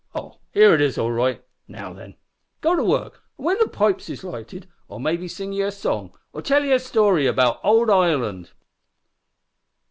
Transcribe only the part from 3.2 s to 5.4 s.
an' whin the pipes is lighted I'll maybe